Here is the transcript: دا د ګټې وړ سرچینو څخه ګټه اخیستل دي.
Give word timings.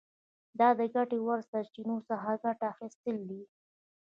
دا 0.59 0.69
د 0.79 0.81
ګټې 0.95 1.17
وړ 1.25 1.39
سرچینو 1.51 1.95
څخه 2.09 2.29
ګټه 2.43 2.65
اخیستل 2.73 3.17
دي. 3.29 3.41